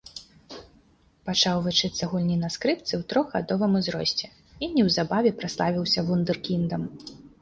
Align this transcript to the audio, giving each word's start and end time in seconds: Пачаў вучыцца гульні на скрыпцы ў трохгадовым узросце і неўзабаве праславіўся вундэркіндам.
Пачаў 1.29 1.57
вучыцца 1.65 2.03
гульні 2.13 2.37
на 2.43 2.49
скрыпцы 2.55 2.91
ў 2.91 3.01
трохгадовым 3.13 3.71
узросце 3.81 4.27
і 4.65 4.71
неўзабаве 4.79 5.37
праславіўся 5.43 5.99
вундэркіндам. 6.09 6.81